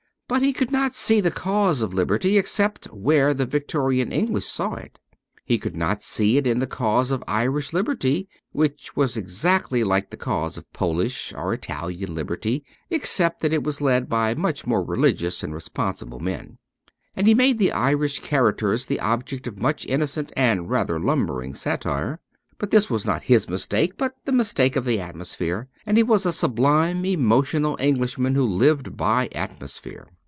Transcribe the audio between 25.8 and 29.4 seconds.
and he was a sublime emotional Englishman, who lived by